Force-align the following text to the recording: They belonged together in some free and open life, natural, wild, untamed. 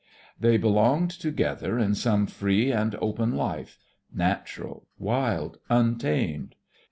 They 0.39 0.57
belonged 0.57 1.11
together 1.11 1.77
in 1.77 1.93
some 1.93 2.25
free 2.25 2.71
and 2.71 2.95
open 2.95 3.35
life, 3.35 3.77
natural, 4.11 4.87
wild, 4.97 5.59
untamed. 5.69 6.55